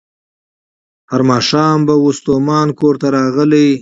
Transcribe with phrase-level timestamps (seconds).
[1.11, 3.67] هر ماښام به وو ستومان کورته راغلی